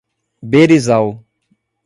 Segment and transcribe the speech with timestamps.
[0.51, 1.21] Berizal